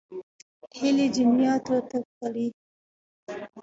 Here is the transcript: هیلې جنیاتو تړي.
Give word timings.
هیلې 0.77 1.05
جنیاتو 1.15 1.75
تړي. 1.89 2.47